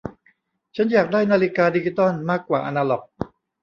[0.75, 3.01] ฉันอยากได้นาฬิกาดิจิตอลมากกว่าอนาล็อก